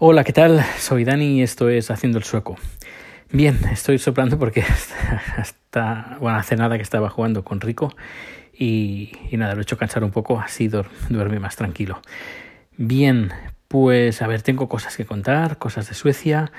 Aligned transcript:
Hola, 0.00 0.22
¿qué 0.22 0.32
tal? 0.32 0.64
Soy 0.78 1.02
Dani 1.02 1.38
y 1.38 1.42
esto 1.42 1.68
es 1.68 1.90
Haciendo 1.90 2.18
el 2.18 2.24
Sueco. 2.24 2.54
Bien, 3.32 3.58
estoy 3.72 3.98
soplando 3.98 4.38
porque 4.38 4.62
hasta, 5.36 6.16
bueno, 6.20 6.38
hace 6.38 6.54
nada 6.54 6.76
que 6.76 6.84
estaba 6.84 7.10
jugando 7.10 7.42
con 7.42 7.60
Rico 7.60 7.92
y, 8.56 9.10
nada, 9.32 9.54
lo 9.54 9.60
he 9.60 9.62
hecho 9.62 9.76
cansar 9.76 10.04
un 10.04 10.12
poco, 10.12 10.38
así 10.38 10.68
duerme 10.68 11.40
más 11.40 11.56
tranquilo. 11.56 12.00
Bien, 12.76 13.32
pues 13.66 14.22
a 14.22 14.28
ver, 14.28 14.42
tengo 14.42 14.68
cosas 14.68 14.96
que 14.96 15.04
contar, 15.04 15.58
cosas 15.58 15.88
de 15.88 15.96
Suecia 15.96 16.52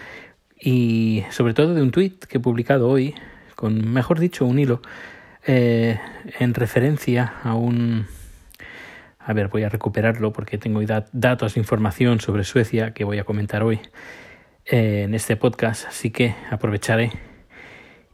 y 0.60 1.24
sobre 1.30 1.54
todo 1.54 1.74
de 1.74 1.82
un 1.82 1.92
tweet 1.92 2.16
que 2.28 2.40
he 2.40 2.42
publicado 2.42 2.90
hoy, 2.90 3.16
con, 3.56 3.90
mejor 3.94 4.20
dicho, 4.20 4.46
un 4.46 4.60
hilo, 4.60 4.82
eh, 5.48 5.98
en 6.40 6.54
referencia 6.54 7.36
a 7.42 7.56
un 7.56 8.06
a 9.30 9.34
ver, 9.34 9.48
voy 9.48 9.62
a 9.62 9.70
recuperarlo 9.70 10.34
porque 10.34 10.58
tengo 10.58 10.82
datos, 11.14 11.56
información 11.56 12.20
sobre 12.20 12.44
Suecia 12.44 12.96
que 12.96 13.04
voy 13.04 13.20
a 13.20 13.26
comentar 13.26 13.62
hoy 13.62 13.80
eh, 14.66 15.04
en 15.04 15.14
este 15.14 15.36
podcast, 15.36 15.86
así 15.88 16.10
que 16.10 16.34
aprovecharé 16.50 17.12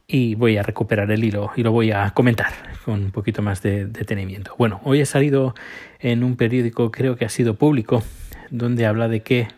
y 0.06 0.34
voy 0.34 0.58
a 0.58 0.62
recuperar 0.62 1.10
el 1.10 1.24
hilo 1.24 1.52
y 1.56 1.62
lo 1.62 1.72
voy 1.72 1.90
a 1.90 2.10
comentar 2.10 2.52
con 2.84 3.02
un 3.02 3.12
poquito 3.12 3.40
más 3.40 3.62
de 3.62 3.86
detenimiento. 3.86 4.54
Bueno, 4.58 4.82
hoy 4.84 5.00
he 5.00 5.06
salido 5.06 5.54
en 6.00 6.22
un 6.22 6.36
periódico, 6.36 6.90
creo 6.90 7.16
que 7.16 7.24
ha 7.24 7.30
sido 7.30 7.54
público, 7.54 8.02
donde 8.50 8.84
habla 8.84 9.08
de 9.08 9.22
que 9.22 9.48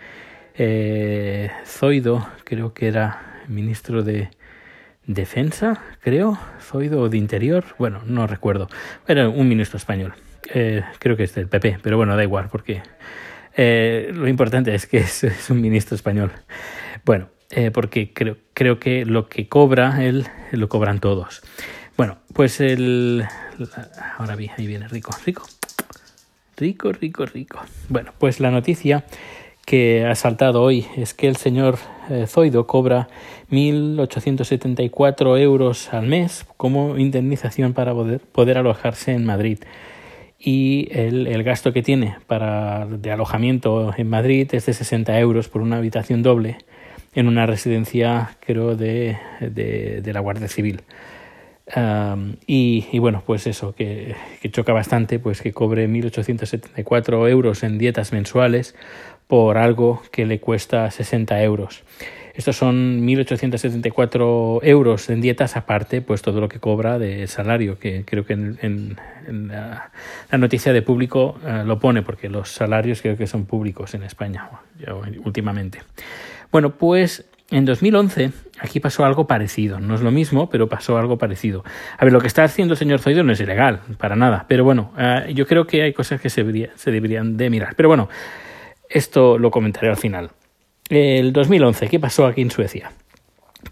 eh, 0.55 1.51
Zoido, 1.67 2.25
creo 2.45 2.73
que 2.73 2.87
era 2.87 3.43
ministro 3.48 4.05
de 4.05 4.31
Defensa, 5.09 5.83
creo, 6.03 6.39
Zoido 6.61 7.01
o 7.01 7.09
de 7.09 7.19
Interior, 7.19 7.65
bueno, 7.81 8.03
no 8.06 8.29
recuerdo, 8.29 8.69
era 9.09 9.29
un 9.29 9.48
ministro 9.48 9.77
español 9.77 10.15
eh, 10.52 10.83
creo 10.98 11.16
que 11.16 11.24
es 11.24 11.34
del 11.34 11.48
PP, 11.48 11.78
pero 11.83 11.97
bueno, 11.97 12.16
da 12.16 12.23
igual, 12.23 12.48
porque 12.51 12.83
eh, 13.56 14.10
lo 14.15 14.28
importante 14.28 14.74
es 14.74 14.87
que 14.87 14.98
es, 14.98 15.51
un 15.51 15.61
ministro 15.61 15.95
español. 15.95 16.33
Bueno, 17.05 17.28
eh, 17.51 17.70
porque 17.70 18.12
creo, 18.12 18.37
creo 18.55 18.78
que 18.78 19.05
lo 19.05 19.28
que 19.28 19.48
cobra 19.48 20.05
él 20.05 20.27
lo 20.53 20.69
cobran 20.69 21.00
todos. 21.00 21.42
Bueno, 21.97 22.19
pues 22.33 22.61
el. 22.61 23.25
Ahora 24.19 24.36
bien, 24.36 24.53
ahí 24.56 24.67
viene 24.67 24.86
rico, 24.89 25.11
rico. 25.27 25.42
Rico, 26.56 26.92
rico, 26.92 27.27
rico. 27.27 27.61
Bueno, 27.89 28.12
pues 28.19 28.41
la 28.41 28.50
noticia 28.50 29.05
que 29.67 30.06
ha 30.06 30.14
saltado 30.14 30.62
hoy 30.62 30.86
es 30.97 31.12
que 31.12 31.28
el 31.28 31.36
señor 31.36 31.78
Zoido 32.27 32.67
cobra 32.67 33.08
1.874 33.50 35.39
euros 35.41 35.92
al 35.92 36.06
mes 36.06 36.47
como 36.56 36.97
indemnización 36.98 37.75
para 37.75 37.92
poder, 37.92 38.20
poder 38.20 38.58
alojarse 38.58 39.12
en 39.12 39.27
Madrid 39.27 39.58
y 40.39 40.89
el, 40.92 41.27
el, 41.27 41.42
gasto 41.42 41.72
que 41.72 41.83
tiene 41.83 42.17
para 42.27 42.86
de 42.86 43.11
alojamiento 43.11 43.92
en 43.97 44.08
Madrid 44.08 44.48
es 44.53 44.67
de 44.67 44.72
60 44.72 45.19
euros 45.19 45.48
por 45.48 45.62
una 45.62 45.78
habitación 45.78 46.22
doble 46.22 46.58
en 47.14 47.27
una 47.27 47.47
residencia 47.47 48.36
creo 48.41 48.77
de, 48.77 49.19
de, 49.41 50.00
de 50.00 50.12
la 50.12 50.20
Guardia 50.20 50.48
Civil. 50.48 50.83
Y, 52.47 52.86
y, 52.91 52.98
bueno 52.98 53.22
pues 53.27 53.47
eso 53.47 53.75
que, 53.75 54.14
que, 54.41 54.50
choca 54.50 54.72
bastante 54.72 55.19
pues 55.19 55.42
que 55.42 55.53
cobre 55.53 55.86
1.874 55.86 57.28
euros 57.28 57.62
en 57.62 57.77
dietas 57.77 58.12
mensuales 58.12 58.75
por 59.27 59.58
algo 59.58 60.02
que 60.11 60.25
le 60.25 60.41
cuesta 60.41 60.91
60 60.91 61.42
euros 61.42 61.84
estos 62.39 62.56
son 62.56 63.05
1.874 63.05 64.61
euros 64.62 65.11
en 65.11 65.20
dietas 65.20 65.56
aparte, 65.56 66.03
pues 66.03 66.22
todo 66.22 66.41
lo 66.41 66.48
que 66.48 66.61
cobra 66.61 66.97
de 66.97 67.27
salario, 67.27 67.80
que 67.80 68.05
creo 68.05 68.25
que 68.25 68.34
en, 68.34 68.97
la, 69.48 69.91
noticia 70.39 70.72
de 70.72 70.80
público 70.80 71.36
eh, 71.45 71.64
lo 71.67 71.80
pone, 71.80 72.03
porque 72.03 72.28
los 72.28 72.48
salarios 72.48 73.03
creo 73.03 73.17
que 73.17 73.27
son 73.27 73.45
públicos 73.45 73.92
en 73.95 74.05
España 74.05 74.48
últimamente. 75.25 75.80
Bueno, 76.53 76.77
pues 76.77 77.28
en 77.50 77.64
2011 77.64 78.30
aquí 78.61 78.78
pasó 78.78 79.05
algo 79.05 79.27
parecido. 79.27 79.80
No 79.80 79.97
es 79.97 80.00
lo 80.00 80.12
mismo, 80.12 80.48
pero 80.48 80.69
pasó 80.69 80.97
algo 80.97 81.19
parecido. 81.19 81.64
A 81.98 82.05
ver, 82.05 82.12
lo 82.12 82.20
que 82.20 82.28
está 82.28 82.45
haciendo 82.45 82.75
el 82.75 82.78
señor 82.78 83.00
Zoido 83.00 83.24
no 83.24 83.33
es 83.33 83.40
ilegal, 83.40 83.80
para 83.98 84.14
nada. 84.14 84.46
Pero 84.46 84.63
bueno, 84.63 84.92
eh, 84.96 85.33
yo 85.34 85.45
creo 85.45 85.67
que 85.67 85.83
hay 85.83 85.92
cosas 85.92 86.20
que 86.20 86.30
se, 86.30 86.70
se 86.77 86.90
deberían 86.92 87.36
de 87.36 87.51
mirar. 87.51 87.74
Pero 87.74 87.89
bueno, 87.89 88.08
esto 88.89 89.39
lo 89.39 89.51
comentaré 89.51 89.89
al 89.89 89.96
final. 89.96 90.30
El 90.89 91.35
2011, 91.35 91.89
¿qué 91.89 92.01
pasó 92.01 92.27
aquí 92.27 92.41
en 92.41 92.51
Suecia? 92.51 92.93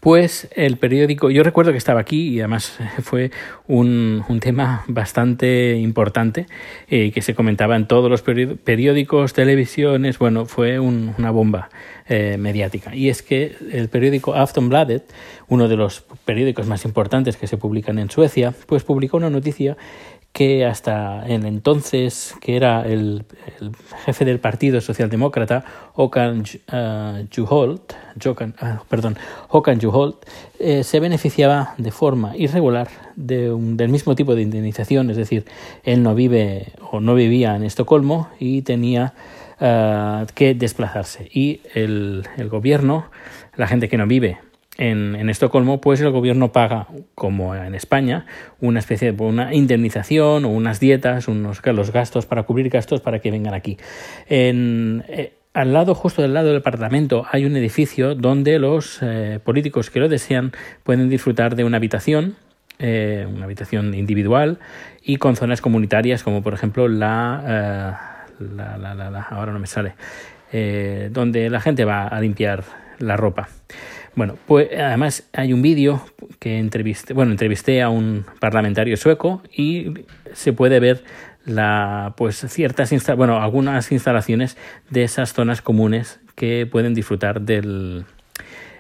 Pues 0.01 0.49
el 0.55 0.77
periódico, 0.77 1.31
yo 1.31 1.43
recuerdo 1.43 1.73
que 1.73 1.79
estaba 1.79 2.01
aquí 2.01 2.29
y 2.29 2.41
además 2.41 2.79
fue 3.03 3.31
un, 3.67 4.23
un 4.29 4.41
tema 4.41 4.85
bastante 4.87 5.77
importante 5.77 6.47
eh, 6.89 7.11
que 7.13 7.23
se 7.23 7.35
comentaba 7.35 7.75
en 7.77 7.87
todos 7.87 8.11
los 8.11 8.23
periódicos, 8.23 9.33
televisiones, 9.33 10.19
bueno, 10.19 10.45
fue 10.45 10.79
un, 10.79 11.15
una 11.17 11.31
bomba 11.31 11.71
eh, 12.09 12.37
mediática. 12.39 12.95
Y 12.95 13.09
es 13.09 13.23
que 13.23 13.57
el 13.73 13.89
periódico 13.89 14.35
Aftonbladet, 14.35 15.11
uno 15.49 15.69
de 15.69 15.77
los 15.77 16.05
periódicos 16.25 16.67
más 16.67 16.85
importantes 16.85 17.37
que 17.37 17.47
se 17.47 17.57
publican 17.57 17.99
en 17.99 18.11
Suecia, 18.11 18.53
pues 18.67 18.85
publicó 18.85 19.17
una 19.17 19.31
noticia 19.31 19.79
que 20.37 20.67
hasta 20.67 21.27
el 21.27 21.47
entonces, 21.47 22.35
que 22.43 22.57
era 22.57 22.87
el, 22.87 23.25
jefe 24.05 24.27
del 24.27 24.39
Partido 24.39 24.83
Socialdemócrata, 24.83 25.65
Håkan 25.95 26.41
uh, 26.41 27.27
Juholt, 27.35 27.95
Jokan, 28.23 28.55
uh, 28.61 28.85
perdón, 28.87 29.17
Håkan 29.49 29.81
Juholt, 29.81 30.17
eh, 30.59 30.85
se 30.85 31.01
beneficiaba 31.01 31.73
de 31.79 31.91
forma 31.91 32.37
irregular 32.37 32.89
de 33.15 33.51
un, 33.51 33.79
del 33.79 33.89
mismo 33.89 34.15
tipo 34.15 34.35
de 34.35 34.43
indemnización, 34.43 35.09
es 35.09 35.17
decir, 35.17 35.47
él 35.85 36.03
no 36.03 36.15
vive 36.15 36.67
o 36.91 37.01
no 37.01 37.15
vivía 37.15 37.57
en 37.57 37.63
Estocolmo 37.63 38.29
y 38.39 38.61
tenía 38.61 39.15
uh, 39.59 40.27
que 40.35 40.55
desplazarse. 40.55 41.31
Y 41.33 41.63
el 41.73 42.27
gobierno, 42.51 43.07
la 43.57 43.67
gente 43.67 43.89
que 43.89 43.97
no 43.97 44.07
vive 44.07 44.37
en, 44.79 45.29
Estocolmo, 45.31 45.81
pues 45.81 46.01
el 46.01 46.11
gobierno 46.11 46.53
paga, 46.53 46.89
como 47.15 47.55
en 47.55 47.75
España, 47.75 48.27
una 48.61 48.79
especie 48.79 49.13
de 49.13 49.23
una 49.23 49.55
indemnización 49.55 50.45
o 50.45 50.49
unas 50.49 50.81
dietas, 50.81 51.29
unos 51.29 51.65
los 51.65 51.93
gastos 51.93 52.27
para 52.27 52.45
cubrir 52.45 52.69
gastos 52.69 53.01
para 53.01 53.19
que 53.19 53.31
vengan 53.31 53.55
aquí. 53.55 53.79
En, 54.29 55.05
eh, 55.09 55.35
al 55.55 55.73
lado, 55.73 55.95
justo 55.95 56.21
del 56.21 56.35
lado 56.35 56.53
del 56.53 56.63
Parlamento, 56.63 57.25
hay 57.31 57.47
un 57.47 57.57
edificio 57.57 58.15
donde 58.15 58.59
los 58.59 58.99
eh, 59.01 59.41
políticos 59.43 59.91
que 59.91 60.01
lo 60.01 60.09
desean 60.09 60.53
pueden 60.83 61.09
disfrutar 61.09 61.57
de 61.57 61.65
una 61.65 61.79
habitación, 61.79 62.37
eh, 62.79 63.27
una 63.27 63.47
habitación 63.47 63.95
individual 63.95 64.59
y 65.03 65.17
con 65.17 65.35
zonas 65.35 65.63
comunitarias, 65.63 66.23
como 66.23 66.43
por 66.43 66.53
ejemplo 66.53 66.89
la, 66.89 67.43
eh, 68.39 68.45
la, 68.55 68.77
la, 68.77 68.95
la 68.95 69.23
ahora 69.31 69.53
no 69.53 69.59
me 69.59 69.67
sale, 69.67 69.95
eh, 70.53 71.09
donde 71.11 71.49
la 71.49 71.61
gente 71.61 71.87
va 71.87 72.07
a 72.07 72.21
limpiar 72.21 72.65
la 72.99 73.17
ropa. 73.17 73.49
Bueno, 74.17 74.39
pues 74.47 74.71
además 74.73 75.29
hay 75.35 75.53
un 75.53 75.61
vídeo 75.61 76.03
que 76.39 76.59
entrevisté, 76.59 77.13
bueno, 77.13 77.33
entrevisté 77.33 77.83
a 77.83 77.91
un 77.91 78.25
parlamentario 78.41 78.97
sueco 78.97 79.43
y 79.55 79.93
se 80.33 80.55
puede 80.55 80.81
ver 80.81 81.05
la, 81.45 82.15
pues 82.17 82.39
ciertas 82.49 82.91
bueno, 83.15 83.43
algunas 83.43 83.93
instalaciones 83.93 84.57
de 84.89 85.05
esas 85.05 85.35
zonas 85.35 85.61
comunes 85.61 86.19
que 86.35 86.67
pueden 86.67 86.95
disfrutar 86.95 87.43
del, 87.43 88.07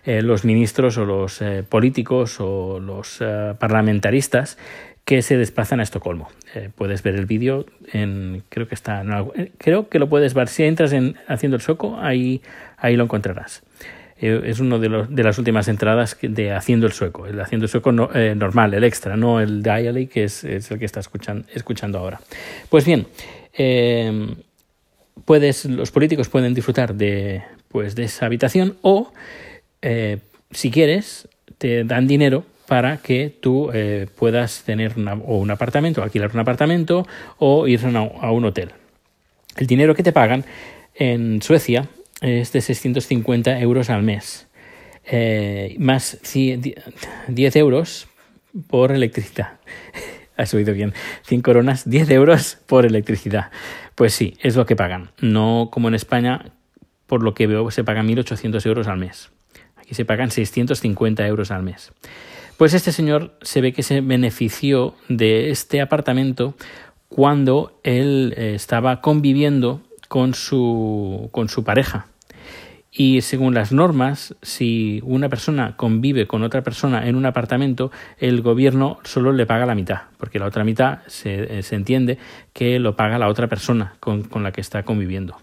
eh, 0.07 0.23
los 0.23 0.47
ministros 0.47 0.97
o 0.97 1.05
los 1.05 1.43
eh, 1.43 1.63
políticos 1.69 2.37
o 2.41 2.81
los 2.81 3.19
eh, 3.21 3.53
parlamentaristas 3.59 4.57
que 5.05 5.21
se 5.21 5.37
desplazan 5.37 5.81
a 5.81 5.83
Estocolmo. 5.83 6.29
Eh, 6.55 6.71
puedes 6.75 7.03
ver 7.03 7.15
el 7.15 7.27
vídeo 7.27 7.67
en 7.93 8.43
creo 8.49 8.69
que 8.69 8.75
está 8.75 9.03
en, 9.03 9.53
creo 9.59 9.91
que 9.91 9.99
lo 9.99 10.09
puedes 10.09 10.33
ver 10.33 10.49
si 10.49 10.65
entras 10.65 10.95
en 10.95 11.17
haciendo 11.29 11.57
el 11.57 11.63
sueco 11.63 11.99
ahí 12.01 12.41
ahí 12.79 12.97
lo 12.97 13.05
encontrarás. 13.05 13.63
Eh, 14.19 14.43
es 14.45 14.61
uno 14.61 14.79
de, 14.79 15.07
de 15.09 15.23
las 15.23 15.39
últimas 15.39 15.69
entradas 15.69 16.17
de 16.21 16.53
Haciendo 16.53 16.87
el 16.87 16.93
Sueco, 16.93 17.27
el 17.27 17.41
Haciendo 17.41 17.65
el 17.67 17.71
Sueco 17.71 17.93
no, 17.93 18.09
eh, 18.15 18.35
normal, 18.35 18.75
el 18.75 18.85
extra, 18.85 19.17
no 19.17 19.41
el 19.41 19.63
Dially, 19.63 20.07
que 20.07 20.25
es, 20.25 20.45
es, 20.45 20.71
el 20.71 20.79
que 20.79 20.85
está 20.87 21.01
escuchando, 21.01 21.47
escuchando 21.53 21.99
ahora. 21.99 22.21
Pues 22.71 22.85
bien, 22.85 23.07
eh, 23.53 24.35
puedes, 25.25 25.65
los 25.67 25.91
políticos 25.91 26.29
pueden 26.29 26.55
disfrutar 26.55 26.95
de, 26.95 27.43
pues, 27.69 27.95
de 27.95 28.05
esa 28.05 28.27
habitación 28.27 28.77
o, 28.83 29.13
eh, 29.83 30.19
si 30.51 30.71
quieres, 30.71 31.29
te 31.59 31.85
dan 31.85 32.07
dinero 32.07 32.45
para 32.67 32.99
que 32.99 33.33
tú 33.41 33.71
eh, 33.73 34.07
puedas 34.17 34.63
tener 34.65 34.95
una, 34.97 35.15
o 35.15 35.39
un 35.39 35.51
apartamento, 35.51 36.03
alquilar 36.03 36.31
un 36.33 36.41
apartamento 36.41 37.07
o 37.39 37.67
ir 37.67 37.81
a 37.85 38.31
un 38.31 38.45
hotel. 38.45 38.73
El 39.57 39.67
dinero 39.67 39.95
que 39.95 40.03
te 40.03 40.13
pagan 40.13 40.45
en 40.95 41.41
Suecia 41.43 41.89
es 42.21 42.53
de 42.53 42.61
650 42.61 43.61
euros 43.61 43.91
al 43.91 44.03
mes, 44.03 44.49
eh, 45.05 45.77
más 45.79 46.19
10 46.23 47.57
euros 47.57 48.09
por 48.69 48.93
electricidad. 48.93 49.61
Has 50.37 50.53
oído 50.53 50.75
bien, 50.75 50.93
100 51.23 51.41
coronas, 51.41 51.89
10 51.89 52.11
euros 52.11 52.59
por 52.67 52.85
electricidad. 52.85 53.51
Pues 53.95 54.13
sí, 54.13 54.37
es 54.43 54.55
lo 54.55 54.67
que 54.67 54.77
pagan. 54.77 55.11
No 55.21 55.71
como 55.73 55.89
en 55.89 55.95
España, 55.95 56.53
por 57.07 57.23
lo 57.23 57.33
que 57.33 57.47
veo, 57.47 57.71
se 57.71 57.85
pagan 57.85 58.07
1.800 58.09 58.67
euros 58.67 58.87
al 58.87 58.99
mes. 58.99 59.31
Aquí 59.77 59.95
se 59.95 60.05
pagan 60.05 60.31
650 60.31 61.27
euros 61.27 61.51
al 61.51 61.63
mes. 61.63 61.93
Pues 62.59 62.75
este 62.75 62.93
señor 62.93 63.39
se 63.43 63.61
ve 63.61 63.73
que 63.73 63.83
se 63.83 64.01
benefició 64.01 64.95
de 65.09 65.51
este 65.51 65.81
apartamento 65.81 66.55
cuando 67.09 67.81
él 67.83 68.35
eh, 68.37 68.55
estaba 68.55 69.01
conviviendo 69.01 69.83
con 70.09 70.35
su, 70.35 71.29
con 71.33 71.49
su 71.49 71.65
pareja. 71.65 72.07
y 72.99 73.21
según 73.21 73.53
las 73.53 73.73
normas, 73.73 74.35
si 74.41 75.03
una 75.05 75.29
persona 75.29 75.77
convive 75.77 76.27
con 76.27 76.43
otra 76.43 76.63
persona 76.63 77.07
en 77.07 77.15
un 77.15 77.27
apartamento, 77.27 77.91
el 78.19 78.41
gobierno 78.41 78.99
solo 79.05 79.33
le 79.33 79.45
paga 79.45 79.67
la 79.67 79.75
mitad, 79.75 80.05
porque 80.17 80.39
la 80.39 80.47
otra 80.47 80.65
mitad 80.65 81.01
se, 81.07 81.63
se 81.63 81.75
entiende 81.75 82.17
que 82.55 82.79
lo 82.79 82.97
paga 82.97 83.19
la 83.19 83.29
otra 83.29 83.49
persona 83.49 83.97
con, 84.01 84.23
con, 84.23 84.43
la 84.43 84.53
que 84.53 84.63
está 84.63 84.83
conviviendo. 84.85 85.37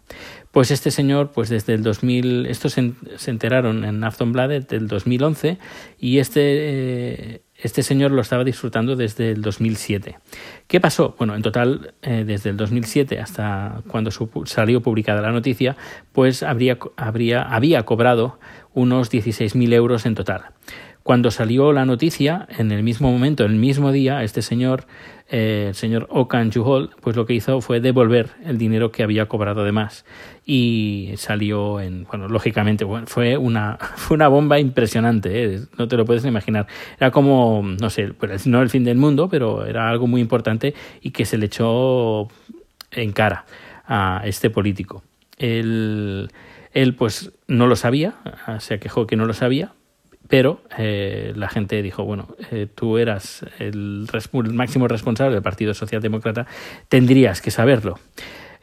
Pues 0.51 0.71
este 0.71 0.89
señor, 0.89 1.31
pues 1.31 1.49
desde 1.49 1.75
el 1.75 1.83
2000, 1.83 2.47
estos 2.47 2.73
se, 2.73 2.93
se 3.17 3.29
enteraron 3.29 3.85
en 3.85 4.03
Aftonbladet 4.03 4.67
del 4.67 4.87
2011 4.87 5.59
y 5.99 6.17
este... 6.17 6.41
Eh, 6.41 7.41
este 7.55 7.83
señor 7.83 8.11
lo 8.11 8.21
estaba 8.21 8.43
disfrutando 8.43 8.95
desde 8.95 9.31
el 9.31 9.41
2007. 9.41 10.17
¿Qué 10.67 10.79
pasó? 10.79 11.15
Bueno, 11.17 11.35
en 11.35 11.41
total, 11.41 11.93
eh, 12.01 12.23
desde 12.25 12.49
el 12.49 12.57
2007 12.57 13.19
hasta 13.19 13.81
cuando 13.87 14.11
salió 14.45 14.81
publicada 14.81 15.21
la 15.21 15.31
noticia, 15.31 15.75
pues 16.11 16.43
habría, 16.43 16.77
habría, 16.97 17.43
había 17.43 17.83
cobrado 17.83 18.39
unos 18.73 19.11
16.000 19.11 19.73
euros 19.73 20.05
en 20.05 20.15
total. 20.15 20.45
Cuando 21.03 21.31
salió 21.31 21.73
la 21.73 21.85
noticia, 21.85 22.47
en 22.57 22.71
el 22.71 22.81
mismo 22.81 23.11
momento, 23.11 23.43
en 23.43 23.51
el 23.51 23.57
mismo 23.57 23.91
día, 23.91 24.23
este 24.23 24.41
señor, 24.41 24.85
eh, 25.29 25.65
el 25.67 25.75
señor 25.75 26.07
Okan 26.09 26.49
Juhol, 26.49 26.91
pues 27.01 27.17
lo 27.17 27.25
que 27.25 27.33
hizo 27.33 27.59
fue 27.59 27.81
devolver 27.81 28.29
el 28.45 28.57
dinero 28.57 28.89
que 28.89 29.03
había 29.03 29.25
cobrado 29.25 29.65
de 29.65 29.73
más. 29.73 30.05
Y 30.45 31.11
salió 31.17 31.81
en, 31.81 32.05
bueno, 32.05 32.29
lógicamente, 32.29 32.85
fue 33.05 33.35
una, 33.35 33.77
fue 33.97 34.15
una 34.15 34.29
bomba 34.29 34.59
impresionante, 34.59 35.55
¿eh? 35.55 35.59
no 35.77 35.89
te 35.89 35.97
lo 35.97 36.05
puedes 36.05 36.23
imaginar. 36.23 36.67
Era 36.97 37.11
como, 37.11 37.61
no 37.61 37.89
sé, 37.89 38.13
pues, 38.13 38.47
no 38.47 38.61
el 38.61 38.69
fin 38.69 38.85
del 38.85 38.97
mundo, 38.97 39.27
pero 39.27 39.65
era 39.65 39.89
algo 39.89 40.07
muy 40.07 40.21
importante 40.21 40.73
y 41.01 41.11
que 41.11 41.25
se 41.25 41.37
le 41.37 41.47
echó 41.47 42.29
en 42.91 43.11
cara 43.11 43.45
a 43.85 44.21
este 44.23 44.49
político. 44.49 45.03
Él, 45.37 46.31
él 46.71 46.95
pues 46.95 47.33
no 47.47 47.67
lo 47.67 47.75
sabía, 47.75 48.15
se 48.59 48.79
quejó 48.79 49.05
que 49.05 49.17
no 49.17 49.25
lo 49.25 49.33
sabía, 49.33 49.73
pero 50.27 50.61
eh, 50.77 51.33
la 51.35 51.49
gente 51.49 51.81
dijo, 51.81 52.03
bueno, 52.03 52.35
eh, 52.51 52.67
tú 52.73 52.97
eras 52.97 53.45
el, 53.59 54.07
el, 54.11 54.53
máximo 54.53 54.87
responsable 54.87 55.33
del 55.33 55.43
Partido 55.43 55.73
Socialdemócrata, 55.73 56.47
tendrías 56.89 57.41
que 57.41 57.51
saberlo. 57.51 57.99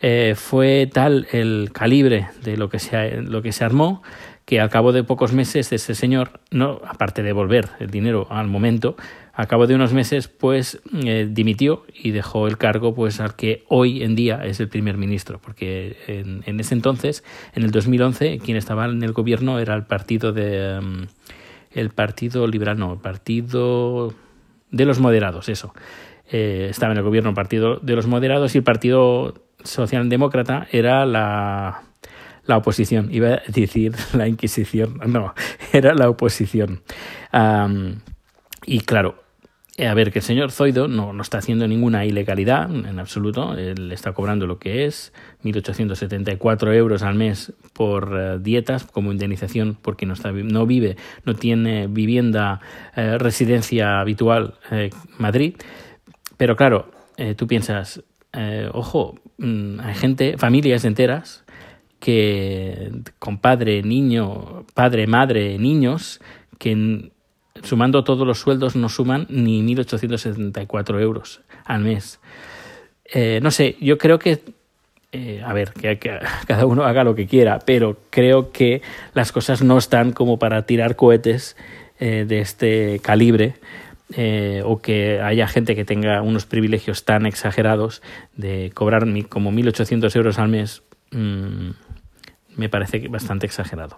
Eh, 0.03 0.35
fue 0.37 0.89
tal 0.91 1.27
el 1.31 1.71
calibre 1.73 2.29
de 2.43 2.57
lo 2.57 2.71
que 2.71 2.79
se, 2.79 3.21
lo 3.21 3.43
que 3.43 3.53
se 3.53 3.65
armó 3.65 4.03
que 4.47 4.59
al 4.59 4.71
cabo 4.71 4.93
de 4.93 5.05
pocos 5.05 5.33
meses 5.33 5.73
ese 5.73 5.95
señor, 5.95 6.41
no 6.51 6.81
aparte 6.85 7.23
de 7.23 7.29
devolver 7.29 7.69
el 7.79 7.91
dinero 7.91 8.27
al 8.31 8.49
momento, 8.49 8.97
a 9.33 9.47
cabo 9.47 9.67
de 9.67 9.77
unos 9.77 9.93
meses 9.93 10.27
pues 10.27 10.81
eh, 11.05 11.29
dimitió 11.31 11.85
y 11.95 12.11
dejó 12.11 12.49
el 12.49 12.59
cargo 12.59 12.95
pues 12.95 13.21
al 13.21 13.37
que 13.37 13.65
hoy 13.69 14.03
en 14.03 14.17
día 14.17 14.45
es 14.45 14.59
el 14.59 14.69
primer 14.69 14.97
ministro, 14.97 15.39
porque 15.41 15.97
en, 16.09 16.43
en 16.47 16.59
ese 16.59 16.75
entonces, 16.75 17.23
en 17.55 17.63
el 17.63 17.71
2011, 17.71 18.39
quien 18.39 18.57
estaba 18.57 18.87
en 18.87 19.03
el 19.03 19.13
gobierno 19.13 19.59
era 19.61 19.75
el 19.75 19.85
partido 19.85 20.33
de... 20.33 20.81
Um, 20.81 21.07
el 21.71 21.91
Partido 21.91 22.47
Liberal, 22.47 22.79
no, 22.79 22.93
el 22.93 22.99
Partido 22.99 24.13
de 24.71 24.85
los 24.85 25.01
Moderados, 25.01 25.49
eso. 25.49 25.75
Eh, 26.31 26.69
estaba 26.71 26.93
en 26.93 26.99
el 26.99 27.05
gobierno 27.05 27.31
el 27.31 27.35
Partido 27.35 27.77
de 27.77 27.97
los 27.97 28.07
Moderados 28.07 28.55
y 28.55 28.59
el 28.59 28.65
Partido 28.65 29.35
Socialdemócrata 29.65 30.69
era 30.71 31.05
la, 31.07 31.83
la 32.47 32.57
oposición. 32.57 33.09
Iba 33.13 33.29
a 33.29 33.43
decir 33.49 33.95
la 34.13 34.29
Inquisición, 34.29 35.01
no, 35.07 35.35
era 35.73 35.95
la 35.95 36.09
oposición. 36.09 36.83
Y 38.67 38.81
claro, 38.81 39.23
a 39.87 39.95
ver, 39.95 40.13
que 40.13 40.19
el 40.19 40.25
señor 40.25 40.51
Zoido 40.53 40.89
no, 40.89 41.13
no 41.13 41.23
está 41.23 41.39
haciendo 41.39 41.67
ninguna 41.69 42.05
ilegalidad 42.05 42.71
en 42.71 42.99
absoluto. 42.99 43.55
Él 43.55 43.93
está 43.93 44.13
cobrando 44.13 44.47
lo 44.47 44.59
que 44.59 44.87
es 44.87 45.13
1.874 45.45 46.75
euros 46.75 47.03
al 47.03 47.15
mes 47.15 47.53
por 47.73 48.13
uh, 48.13 48.39
dietas 48.39 48.85
como 48.85 49.13
indemnización 49.13 49.77
porque 49.81 50.07
no, 50.07 50.15
está, 50.15 50.33
no 50.33 50.67
vive, 50.67 50.97
no 51.25 51.35
tiene 51.35 51.87
vivienda, 51.87 52.61
uh, 52.97 53.19
residencia 53.19 54.01
habitual 54.01 54.55
en 54.71 54.91
Madrid. 55.19 55.55
Pero 56.37 56.57
claro, 56.57 56.91
eh, 57.19 57.35
tú 57.35 57.47
piensas, 57.47 58.03
eh, 58.33 58.71
ojo, 58.73 59.21
mmm, 59.37 59.79
hay 59.81 59.95
gente, 59.95 60.39
familias 60.39 60.87
enteras 60.87 61.45
que 61.99 62.93
con 63.19 63.37
padre, 63.37 63.83
niño, 63.83 64.65
padre, 64.73 65.07
madre, 65.07 65.59
niños, 65.59 66.19
que 66.59 67.11
sumando 67.63 68.05
todos 68.05 68.27
los 68.27 68.39
sueldos 68.39 68.77
no 68.77 68.89
suman 68.89 69.27
ni 69.29 69.63
1.874 69.63 71.01
euros 71.01 71.41
al 71.65 71.83
mes. 71.83 72.21
Eh, 73.13 73.41
no 73.43 73.51
sé, 73.51 73.77
yo 73.81 73.99
creo 73.99 74.19
que, 74.19 74.41
eh, 75.13 75.43
a 75.45 75.53
ver, 75.53 75.73
que, 75.73 75.99
que, 75.99 76.19
cada 76.47 76.67
uno 76.67 76.85
haga 76.85 77.05
lo 77.05 77.15
que 77.15 77.27
quiera, 77.27 77.59
pero 77.59 77.99
creo 78.11 78.53
que 78.53 78.83
las 79.15 79.33
cosas 79.33 79.63
no 79.63 79.79
están 79.79 80.13
como 80.13 80.39
para 80.39 80.63
tirar 80.63 80.97
cohetes 80.97 81.57
eh, 81.99 82.25
de 82.27 82.41
este 82.41 83.01
calibre. 83.03 83.55
Eh, 84.17 84.63
o 84.65 84.83
que 84.83 85.21
haya 85.21 85.47
gente 85.47 85.77
que 85.77 85.85
tenga 85.85 86.21
unos 86.21 86.45
privilegios 86.45 87.05
tan 87.05 87.27
exagerados 87.27 88.03
de 88.35 88.73
cobrar 88.75 89.07
como 89.29 89.53
1.800 89.53 90.17
euros 90.17 90.41
al 90.41 90.49
mes, 90.49 90.83
mmm, 91.13 91.71
me 92.57 92.69
parece 92.69 93.07
bastante 93.07 93.47
exagerado. 93.47 93.97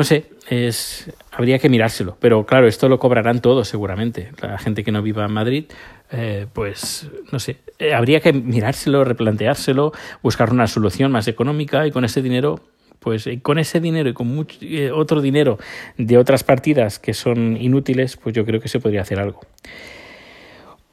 No 0.00 0.04
sé, 0.04 0.24
es, 0.48 1.12
habría 1.30 1.58
que 1.58 1.68
mirárselo, 1.68 2.16
pero 2.20 2.46
claro, 2.46 2.66
esto 2.66 2.88
lo 2.88 2.98
cobrarán 2.98 3.42
todos 3.42 3.68
seguramente. 3.68 4.30
La 4.40 4.56
gente 4.56 4.82
que 4.82 4.92
no 4.92 5.02
viva 5.02 5.26
en 5.26 5.32
Madrid, 5.32 5.64
eh, 6.10 6.46
pues 6.54 7.10
no 7.30 7.38
sé, 7.38 7.58
eh, 7.78 7.92
habría 7.92 8.20
que 8.20 8.32
mirárselo, 8.32 9.04
replanteárselo, 9.04 9.92
buscar 10.22 10.54
una 10.54 10.66
solución 10.68 11.12
más 11.12 11.28
económica 11.28 11.86
y 11.86 11.90
con 11.90 12.06
ese 12.06 12.22
dinero 12.22 12.60
pues 12.98 13.28
con 13.42 13.58
ese 13.58 13.78
dinero 13.78 14.08
y 14.08 14.14
con 14.14 14.28
mucho, 14.28 14.56
eh, 14.62 14.90
otro 14.90 15.20
dinero 15.20 15.58
de 15.98 16.16
otras 16.16 16.44
partidas 16.44 16.98
que 16.98 17.12
son 17.12 17.58
inútiles, 17.58 18.16
pues 18.16 18.34
yo 18.34 18.46
creo 18.46 18.58
que 18.58 18.68
se 18.68 18.80
podría 18.80 19.02
hacer 19.02 19.20
algo. 19.20 19.40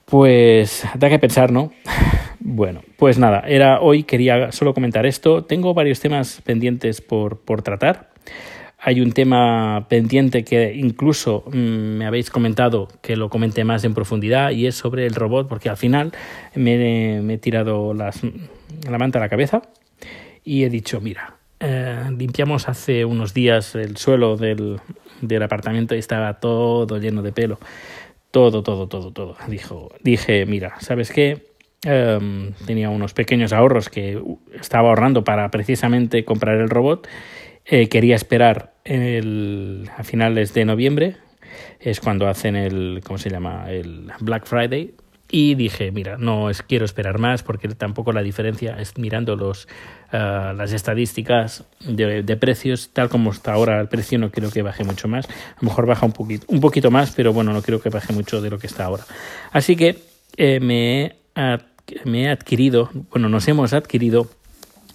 Pues 0.03 0.85
da 0.95 1.07
que 1.07 1.17
pensar, 1.17 1.53
¿no? 1.53 1.71
Bueno, 2.39 2.81
pues 2.97 3.17
nada, 3.17 3.43
era 3.47 3.81
hoy 3.81 4.03
quería 4.03 4.51
solo 4.51 4.73
comentar 4.73 5.05
esto. 5.05 5.43
Tengo 5.43 5.73
varios 5.73 5.99
temas 5.99 6.41
pendientes 6.45 7.01
por, 7.01 7.39
por 7.39 7.61
tratar. 7.61 8.09
Hay 8.79 9.01
un 9.01 9.11
tema 9.11 9.87
pendiente 9.89 10.43
que 10.43 10.73
incluso 10.75 11.43
mmm, 11.47 11.97
me 11.97 12.05
habéis 12.05 12.29
comentado 12.29 12.87
que 13.01 13.15
lo 13.15 13.29
comente 13.29 13.63
más 13.63 13.83
en 13.83 13.93
profundidad 13.93 14.51
y 14.51 14.67
es 14.67 14.75
sobre 14.75 15.05
el 15.07 15.15
robot, 15.15 15.47
porque 15.47 15.69
al 15.69 15.77
final 15.77 16.11
me, 16.53 17.33
he 17.33 17.37
tirado 17.39 17.93
las, 17.93 18.21
la 18.89 18.97
manta 18.97 19.17
a 19.19 19.21
la 19.21 19.29
cabeza 19.29 19.63
y 20.43 20.63
he 20.63 20.69
dicho, 20.69 21.01
mira, 21.01 21.37
eh, 21.59 22.03
limpiamos 22.15 22.69
hace 22.69 23.03
unos 23.03 23.33
días 23.33 23.73
el 23.75 23.97
suelo 23.97 24.37
del, 24.37 24.79
del 25.21 25.43
apartamento 25.43 25.95
y 25.95 25.99
estaba 25.99 26.39
todo 26.39 26.99
lleno 26.99 27.23
de 27.23 27.31
pelo. 27.31 27.59
Todo, 28.29 28.61
todo, 28.61 28.87
todo, 28.87 29.11
todo. 29.11 29.35
Dijo, 29.47 29.89
dije, 30.03 30.45
mira, 30.45 30.75
¿sabes 30.79 31.11
qué? 31.11 31.47
Um, 31.85 32.53
tenía 32.65 32.89
unos 32.89 33.13
pequeños 33.13 33.53
ahorros 33.53 33.89
que 33.89 34.21
estaba 34.59 34.89
ahorrando 34.89 35.23
para 35.23 35.49
precisamente 35.49 36.25
comprar 36.25 36.57
el 36.57 36.69
robot 36.69 37.07
eh, 37.69 37.89
quería 37.89 38.15
esperar 38.15 38.73
el, 38.85 39.89
a 39.97 40.03
finales 40.03 40.53
de 40.53 40.63
noviembre, 40.63 41.17
es 41.79 41.99
cuando 41.99 42.27
hacen 42.27 42.55
el, 42.55 43.01
¿cómo 43.03 43.17
se 43.17 43.29
llama? 43.29 43.69
El 43.69 44.11
Black 44.21 44.45
Friday. 44.45 44.93
Y 45.29 45.55
dije, 45.55 45.91
mira, 45.91 46.17
no 46.17 46.49
es, 46.49 46.61
quiero 46.61 46.85
esperar 46.85 47.19
más 47.19 47.43
porque 47.43 47.67
tampoco 47.67 48.13
la 48.13 48.23
diferencia 48.23 48.77
es 48.79 48.97
mirando 48.97 49.35
los, 49.35 49.67
uh, 50.13 50.53
las 50.55 50.71
estadísticas 50.71 51.65
de, 51.81 52.37
precios, 52.37 52.91
tal 52.93 53.09
como 53.09 53.31
está 53.31 53.51
ahora 53.51 53.81
el 53.81 53.89
precio, 53.89 54.17
no 54.19 54.31
creo 54.31 54.49
que 54.51 54.61
baje 54.61 54.85
mucho 54.85 55.09
más. 55.09 55.25
A 55.25 55.57
lo 55.59 55.67
mejor 55.67 55.85
baja 55.85 56.05
un 56.05 56.13
poquito, 56.13 56.45
un 56.47 56.61
poquito 56.61 56.91
más, 56.91 57.11
pero 57.11 57.33
bueno, 57.33 57.51
no 57.51 57.61
creo 57.61 57.81
que 57.81 57.89
baje 57.89 58.13
mucho 58.13 58.41
de 58.41 58.49
lo 58.49 58.57
que 58.57 58.67
está 58.67 58.85
ahora. 58.85 59.03
Así 59.51 59.75
que 59.75 59.97
eh, 60.37 60.61
me, 60.61 61.17
he, 61.35 61.59
me 62.05 62.23
he 62.23 62.29
adquirido, 62.29 62.89
bueno, 63.11 63.27
nos 63.27 63.45
hemos 63.49 63.73
adquirido 63.73 64.29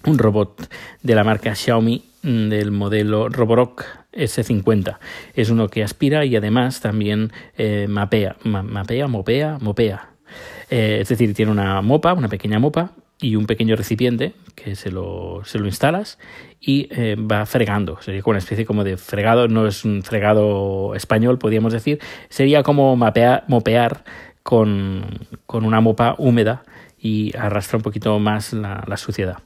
un 0.07 0.17
robot 0.17 0.67
de 1.03 1.13
la 1.13 1.23
marca 1.23 1.53
Xiaomi 1.53 2.05
del 2.23 2.71
modelo 2.71 3.29
Roborock 3.29 3.85
S50. 4.13 4.97
Es 5.33 5.49
uno 5.49 5.67
que 5.67 5.83
aspira 5.83 6.25
y 6.25 6.35
además 6.35 6.79
también 6.79 7.31
eh, 7.57 7.85
mapea, 7.89 8.37
ma 8.43 8.63
mapea, 8.63 9.07
mopea, 9.07 9.57
mopea. 9.59 10.09
Eh, 10.69 10.99
es 11.01 11.09
decir, 11.09 11.33
tiene 11.33 11.51
una 11.51 11.81
mopa, 11.81 12.13
una 12.13 12.29
pequeña 12.29 12.59
mopa 12.59 12.91
y 13.19 13.35
un 13.35 13.45
pequeño 13.45 13.75
recipiente 13.75 14.33
que 14.55 14.75
se 14.75 14.89
lo, 14.89 15.41
se 15.43 15.59
lo 15.59 15.65
instalas 15.65 16.17
y 16.59 16.87
eh, 16.91 17.15
va 17.15 17.45
fregando. 17.45 18.01
Sería 18.01 18.21
como 18.21 18.31
una 18.31 18.39
especie 18.39 18.65
como 18.65 18.83
de 18.83 18.97
fregado, 18.97 19.47
no 19.47 19.67
es 19.67 19.83
un 19.83 20.01
fregado 20.01 20.95
español, 20.95 21.37
podríamos 21.37 21.73
decir. 21.73 21.99
Sería 22.29 22.63
como 22.63 22.95
mapea, 22.95 23.43
mopear 23.47 24.05
con, 24.43 25.27
con 25.45 25.65
una 25.65 25.81
mopa 25.81 26.15
húmeda 26.17 26.63
y 26.97 27.35
arrastra 27.35 27.77
un 27.77 27.83
poquito 27.83 28.17
más 28.19 28.53
la 28.53 28.97
suciedad. 28.97 29.39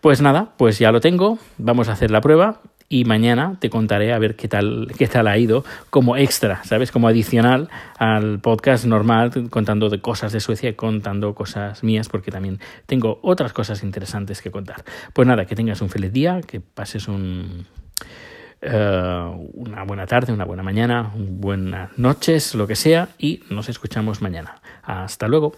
Pues 0.00 0.22
nada, 0.22 0.52
pues 0.56 0.78
ya 0.78 0.92
lo 0.92 1.00
tengo, 1.00 1.38
vamos 1.58 1.88
a 1.88 1.92
hacer 1.92 2.10
la 2.10 2.22
prueba 2.22 2.62
y 2.88 3.04
mañana 3.04 3.56
te 3.60 3.68
contaré 3.68 4.14
a 4.14 4.18
ver 4.18 4.34
qué 4.34 4.48
tal, 4.48 4.90
qué 4.96 5.06
tal 5.06 5.28
ha 5.28 5.36
ido 5.36 5.62
como 5.90 6.16
extra, 6.16 6.64
¿sabes? 6.64 6.90
Como 6.90 7.06
adicional 7.06 7.68
al 7.98 8.40
podcast 8.40 8.86
normal, 8.86 9.50
contando 9.50 9.90
de 9.90 10.00
cosas 10.00 10.32
de 10.32 10.40
Suecia 10.40 10.74
contando 10.74 11.34
cosas 11.34 11.84
mías, 11.84 12.08
porque 12.08 12.30
también 12.30 12.60
tengo 12.86 13.20
otras 13.22 13.52
cosas 13.52 13.82
interesantes 13.82 14.40
que 14.40 14.50
contar. 14.50 14.84
Pues 15.12 15.28
nada, 15.28 15.44
que 15.44 15.54
tengas 15.54 15.82
un 15.82 15.90
feliz 15.90 16.12
día, 16.12 16.40
que 16.40 16.60
pases 16.60 17.06
un, 17.06 17.66
una 18.62 19.84
buena 19.84 20.06
tarde, 20.06 20.32
una 20.32 20.46
buena 20.46 20.62
mañana, 20.62 21.12
buenas 21.14 21.96
noches, 21.98 22.54
lo 22.54 22.66
que 22.66 22.74
sea, 22.74 23.10
y 23.18 23.42
nos 23.50 23.68
escuchamos 23.68 24.22
mañana. 24.22 24.62
Hasta 24.82 25.28
luego. 25.28 25.52